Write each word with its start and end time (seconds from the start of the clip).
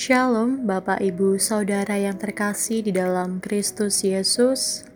Shalom, 0.00 0.64
Bapak, 0.64 1.04
Ibu, 1.04 1.36
Saudara 1.36 1.92
yang 2.00 2.16
terkasih 2.16 2.80
di 2.80 2.88
dalam 2.88 3.36
Kristus 3.36 4.00
Yesus. 4.00 4.88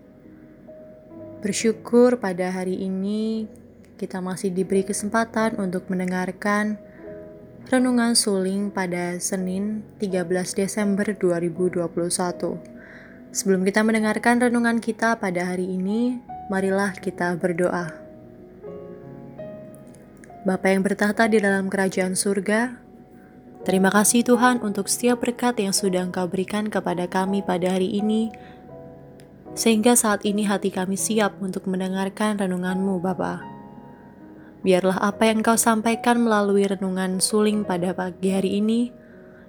Bersyukur 1.45 2.17
pada 2.17 2.49
hari 2.49 2.81
ini 2.81 3.45
kita 4.01 4.25
masih 4.25 4.49
diberi 4.49 4.81
kesempatan 4.81 5.61
untuk 5.61 5.93
mendengarkan 5.93 6.81
renungan 7.69 8.17
suling 8.17 8.73
pada 8.73 9.21
Senin 9.21 9.85
13 10.01 10.25
Desember 10.57 11.05
2021. 11.13 11.85
Sebelum 13.29 13.61
kita 13.61 13.85
mendengarkan 13.85 14.41
renungan 14.41 14.81
kita 14.81 15.21
pada 15.21 15.53
hari 15.53 15.69
ini, 15.69 16.17
marilah 16.49 16.97
kita 16.97 17.37
berdoa. 17.37 17.93
Bapa 20.49 20.73
yang 20.73 20.81
bertahta 20.81 21.29
di 21.29 21.45
dalam 21.45 21.69
kerajaan 21.69 22.17
surga, 22.17 22.84
Terima 23.65 23.89
kasih 23.89 24.29
Tuhan 24.29 24.61
untuk 24.61 24.93
setiap 24.93 25.25
berkat 25.25 25.57
yang 25.57 25.73
sudah 25.73 26.05
Engkau 26.05 26.29
berikan 26.29 26.69
kepada 26.69 27.09
kami 27.09 27.41
pada 27.41 27.73
hari 27.73 27.97
ini, 27.97 28.29
sehingga 29.57 29.97
saat 29.97 30.21
ini 30.29 30.45
hati 30.45 30.69
kami 30.69 31.01
siap 31.01 31.41
untuk 31.41 31.65
mendengarkan 31.65 32.37
renungan-Mu 32.37 33.01
Bapa. 33.01 33.41
Biarlah 34.61 35.01
apa 35.01 35.33
yang 35.33 35.41
Engkau 35.41 35.57
sampaikan 35.57 36.21
melalui 36.21 36.69
renungan 36.69 37.25
suling 37.25 37.65
pada 37.65 37.97
pagi 37.97 38.37
hari 38.37 38.61
ini 38.61 38.93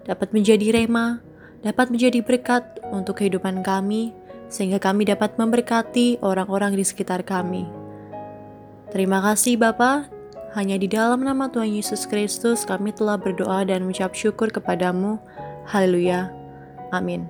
dapat 0.08 0.32
menjadi 0.32 0.72
rema, 0.72 1.20
dapat 1.60 1.92
menjadi 1.92 2.24
berkat 2.24 2.64
untuk 2.96 3.20
kehidupan 3.20 3.68
kami, 3.68 4.16
sehingga 4.48 4.80
kami 4.80 5.12
dapat 5.12 5.36
memberkati 5.36 6.24
orang-orang 6.24 6.72
di 6.80 6.88
sekitar 6.88 7.28
kami. 7.28 7.68
Terima 8.96 9.20
kasih 9.20 9.60
Bapak, 9.60 10.08
hanya 10.56 10.80
di 10.80 10.88
dalam 10.88 11.20
nama 11.20 11.52
Tuhan 11.52 11.76
Yesus 11.76 12.08
Kristus 12.08 12.64
kami 12.64 12.96
telah 12.96 13.20
berdoa 13.20 13.68
dan 13.68 13.84
mengucap 13.84 14.16
syukur 14.16 14.48
kepadamu. 14.48 15.20
Haleluya. 15.68 16.32
Amin. 16.96 17.28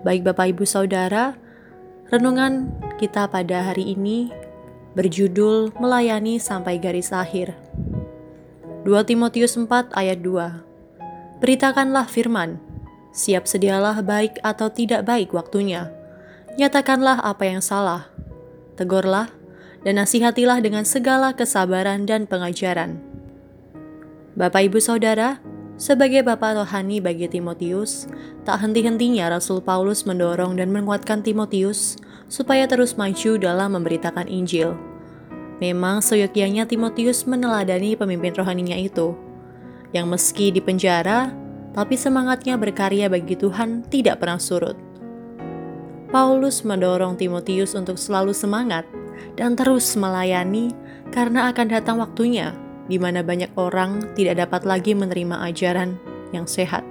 Baik 0.00 0.24
Bapak 0.24 0.56
Ibu 0.56 0.64
Saudara, 0.64 1.36
renungan 2.08 2.72
kita 2.96 3.28
pada 3.28 3.68
hari 3.68 3.92
ini 3.92 4.32
berjudul 4.96 5.76
Melayani 5.76 6.40
sampai 6.40 6.80
garis 6.80 7.12
akhir. 7.12 7.52
2 8.88 8.88
Timotius 9.04 9.60
4 9.60 9.92
ayat 9.92 10.24
2 10.24 11.44
Beritakanlah 11.44 12.08
firman, 12.08 12.56
siap 13.12 13.44
sedialah 13.44 14.00
baik 14.00 14.40
atau 14.40 14.72
tidak 14.72 15.04
baik 15.04 15.36
waktunya. 15.36 15.92
Nyatakanlah 16.56 17.20
apa 17.20 17.44
yang 17.44 17.60
salah, 17.60 18.08
tegurlah 18.80 19.41
dan 19.82 19.98
nasihatilah 19.98 20.62
dengan 20.62 20.86
segala 20.86 21.34
kesabaran 21.34 22.06
dan 22.06 22.26
pengajaran. 22.26 23.02
Bapak 24.32 24.72
Ibu 24.72 24.78
Saudara, 24.80 25.42
sebagai 25.76 26.24
Bapak 26.24 26.56
rohani 26.56 27.02
bagi 27.02 27.28
Timotius, 27.28 28.06
tak 28.46 28.62
henti-hentinya 28.62 29.28
Rasul 29.34 29.60
Paulus 29.60 30.06
mendorong 30.06 30.56
dan 30.56 30.70
menguatkan 30.70 31.20
Timotius 31.20 31.98
supaya 32.30 32.64
terus 32.64 32.96
maju 32.96 33.36
dalam 33.36 33.76
memberitakan 33.76 34.30
Injil. 34.30 34.72
Memang 35.60 36.00
seyogyanya 36.00 36.64
Timotius 36.64 37.28
meneladani 37.28 37.94
pemimpin 37.94 38.34
rohaninya 38.34 38.74
itu, 38.78 39.14
yang 39.92 40.08
meski 40.08 40.48
di 40.50 40.58
penjara, 40.64 41.30
tapi 41.76 41.94
semangatnya 41.94 42.56
berkarya 42.56 43.12
bagi 43.12 43.36
Tuhan 43.36 43.84
tidak 43.86 44.24
pernah 44.24 44.40
surut. 44.40 44.74
Paulus 46.12 46.60
mendorong 46.64 47.16
Timotius 47.16 47.72
untuk 47.72 47.96
selalu 47.96 48.36
semangat 48.36 48.84
dan 49.38 49.56
terus 49.56 49.94
melayani 49.96 50.72
karena 51.12 51.52
akan 51.52 51.66
datang 51.68 52.00
waktunya 52.00 52.56
di 52.90 52.98
mana 52.98 53.22
banyak 53.22 53.50
orang 53.54 54.12
tidak 54.18 54.42
dapat 54.42 54.66
lagi 54.66 54.92
menerima 54.92 55.48
ajaran 55.52 55.96
yang 56.34 56.48
sehat. 56.48 56.82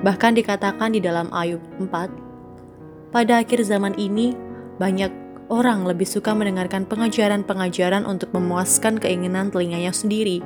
Bahkan 0.00 0.36
dikatakan 0.36 0.92
di 0.92 1.00
dalam 1.00 1.28
Ayub 1.32 1.60
4, 1.80 3.12
pada 3.14 3.40
akhir 3.40 3.62
zaman 3.64 3.94
ini 3.96 4.34
banyak 4.76 5.12
orang 5.52 5.86
lebih 5.86 6.08
suka 6.08 6.32
mendengarkan 6.32 6.88
pengajaran-pengajaran 6.88 8.08
untuk 8.08 8.32
memuaskan 8.34 8.98
keinginan 8.98 9.54
telinganya 9.54 9.92
sendiri. 9.94 10.42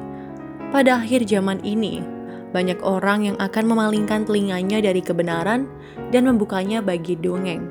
Pada 0.69 1.00
akhir 1.00 1.25
zaman 1.25 1.65
ini, 1.65 2.05
banyak 2.53 2.81
orang 2.84 3.32
yang 3.32 3.37
akan 3.41 3.65
memalingkan 3.65 4.28
telinganya 4.28 4.84
dari 4.84 5.00
kebenaran 5.00 5.65
dan 6.12 6.28
membukanya 6.28 6.84
bagi 6.84 7.16
dongeng. 7.16 7.65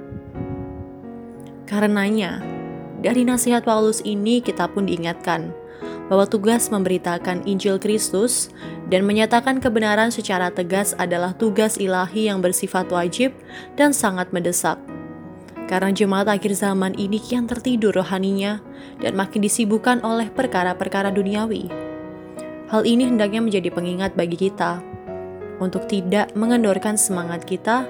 Karenanya, 1.69 2.41
dari 3.01 3.23
nasihat 3.23 3.65
Paulus 3.65 4.01
ini 4.01 4.41
kita 4.41 4.69
pun 4.69 4.89
diingatkan 4.89 5.53
bahwa 6.07 6.23
tugas 6.23 6.71
memberitakan 6.71 7.43
Injil 7.43 7.77
Kristus 7.77 8.47
dan 8.87 9.03
menyatakan 9.03 9.59
kebenaran 9.59 10.09
secara 10.09 10.47
tegas 10.49 10.95
adalah 10.95 11.35
tugas 11.35 11.75
ilahi 11.75 12.31
yang 12.31 12.39
bersifat 12.39 12.87
wajib 12.89 13.35
dan 13.75 13.91
sangat 13.91 14.31
mendesak. 14.31 14.79
Karena 15.67 15.91
jemaat 15.91 16.31
akhir 16.31 16.55
zaman 16.55 16.95
ini 16.95 17.19
kian 17.19 17.43
tertidur 17.43 17.91
rohaninya 17.91 18.63
dan 19.03 19.19
makin 19.19 19.43
disibukkan 19.43 19.99
oleh 19.99 20.31
perkara-perkara 20.31 21.11
duniawi. 21.11 21.67
Hal 22.71 22.87
ini 22.87 23.11
hendaknya 23.11 23.43
menjadi 23.43 23.67
pengingat 23.75 24.15
bagi 24.15 24.39
kita 24.47 24.79
untuk 25.59 25.91
tidak 25.91 26.31
mengendorkan 26.39 26.95
semangat 26.95 27.43
kita 27.43 27.83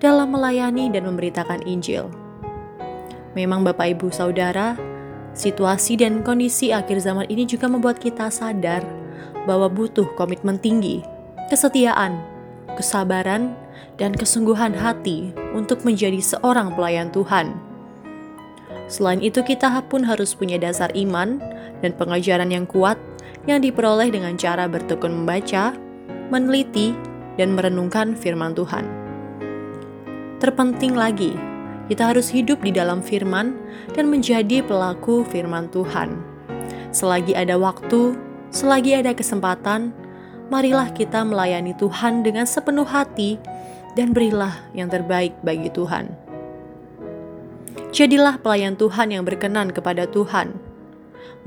dalam 0.00 0.32
melayani 0.32 0.88
dan 0.88 1.04
memberitakan 1.04 1.68
Injil. 1.68 2.27
Memang 3.36 3.64
Bapak 3.64 3.98
Ibu 3.98 4.08
Saudara, 4.08 4.78
situasi 5.36 6.00
dan 6.00 6.24
kondisi 6.24 6.72
akhir 6.72 7.04
zaman 7.04 7.28
ini 7.28 7.44
juga 7.44 7.68
membuat 7.68 8.00
kita 8.00 8.32
sadar 8.32 8.80
bahwa 9.44 9.68
butuh 9.68 10.08
komitmen 10.16 10.56
tinggi, 10.56 11.04
kesetiaan, 11.52 12.20
kesabaran, 12.76 13.52
dan 13.98 14.14
kesungguhan 14.14 14.72
hati 14.72 15.34
untuk 15.52 15.82
menjadi 15.82 16.22
seorang 16.22 16.72
pelayan 16.72 17.10
Tuhan. 17.10 17.52
Selain 18.88 19.20
itu, 19.20 19.44
kita 19.44 19.68
pun 19.90 20.06
harus 20.06 20.32
punya 20.32 20.56
dasar 20.56 20.88
iman 20.96 21.40
dan 21.84 21.92
pengajaran 21.92 22.48
yang 22.48 22.64
kuat 22.64 22.96
yang 23.44 23.60
diperoleh 23.60 24.08
dengan 24.08 24.36
cara 24.36 24.64
bertekun 24.68 25.24
membaca, 25.24 25.76
meneliti, 26.32 26.96
dan 27.36 27.54
merenungkan 27.54 28.16
firman 28.16 28.56
Tuhan. 28.56 28.84
Terpenting 30.38 30.94
lagi, 30.96 31.32
kita 31.88 32.12
harus 32.12 32.28
hidup 32.28 32.60
di 32.60 32.70
dalam 32.70 33.00
firman 33.00 33.56
dan 33.96 34.12
menjadi 34.12 34.60
pelaku 34.60 35.24
firman 35.26 35.72
Tuhan. 35.72 36.20
Selagi 36.92 37.32
ada 37.32 37.56
waktu, 37.56 38.16
selagi 38.52 39.00
ada 39.00 39.16
kesempatan, 39.16 39.92
marilah 40.52 40.92
kita 40.92 41.24
melayani 41.24 41.72
Tuhan 41.76 42.24
dengan 42.24 42.44
sepenuh 42.44 42.86
hati 42.86 43.40
dan 43.96 44.12
berilah 44.12 44.52
yang 44.76 44.92
terbaik 44.92 45.32
bagi 45.40 45.72
Tuhan. 45.72 46.12
Jadilah 47.88 48.36
pelayan 48.38 48.76
Tuhan 48.76 49.16
yang 49.16 49.24
berkenan 49.24 49.72
kepada 49.72 50.04
Tuhan. 50.04 50.52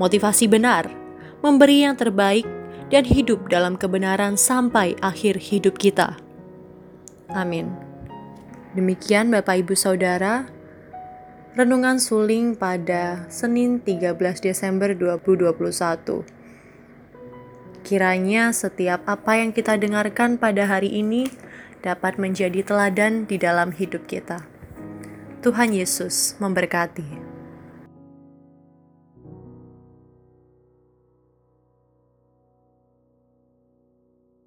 Motivasi 0.02 0.50
benar, 0.50 0.90
memberi 1.38 1.86
yang 1.86 1.94
terbaik, 1.94 2.44
dan 2.92 3.08
hidup 3.08 3.48
dalam 3.48 3.80
kebenaran 3.80 4.36
sampai 4.36 4.92
akhir 5.00 5.40
hidup 5.40 5.80
kita. 5.80 6.20
Amin. 7.32 7.91
Demikian 8.72 9.28
Bapak 9.28 9.60
Ibu 9.60 9.76
Saudara, 9.76 10.48
renungan 11.52 12.00
suling 12.00 12.56
pada 12.56 13.28
Senin 13.28 13.84
13 13.84 14.16
Desember 14.40 14.96
2021. 14.96 16.24
Kiranya 17.84 18.48
setiap 18.56 19.04
apa 19.04 19.44
yang 19.44 19.52
kita 19.52 19.76
dengarkan 19.76 20.40
pada 20.40 20.64
hari 20.64 20.88
ini 20.88 21.28
dapat 21.84 22.16
menjadi 22.16 22.64
teladan 22.64 23.28
di 23.28 23.36
dalam 23.36 23.76
hidup 23.76 24.08
kita. 24.08 24.40
Tuhan 25.44 25.76
Yesus 25.76 26.40
memberkati. 26.40 27.21